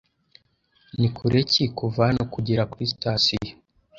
Ni 0.99 1.07
kure 1.15 1.39
ki 1.51 1.63
kuva 1.77 1.99
hano 2.07 2.23
kugera 2.33 2.63
kuri 2.71 2.83
sitasiyo? 2.91 3.51